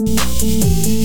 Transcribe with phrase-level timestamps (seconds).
[0.00, 0.97] Música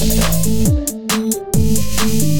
[0.00, 0.46] Thank
[2.14, 2.39] you.